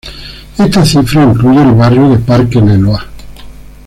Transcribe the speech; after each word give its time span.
Esta 0.57 0.83
cifra 0.83 1.21
incluye 1.25 1.61
el 1.61 1.73
barrio 1.75 2.09
de 2.09 2.17
Parque 2.17 2.59
Leloir. 2.59 3.01